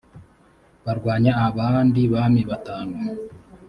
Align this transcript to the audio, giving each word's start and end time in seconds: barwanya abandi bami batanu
barwanya 0.85 1.31
abandi 1.47 2.01
bami 2.13 2.41
batanu 2.49 2.95